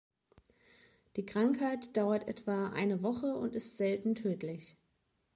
Die 1.15 1.27
Krankheit 1.27 1.95
dauert 1.95 2.27
etwa 2.27 2.69
eine 2.69 3.03
Woche 3.03 3.35
und 3.35 3.53
ist 3.53 3.77
selten 3.77 4.15
tödlich. 4.15 4.75